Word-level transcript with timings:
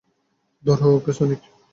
ধরো 0.63 0.87
okay, 0.95 1.11
Sonic! 1.17 1.41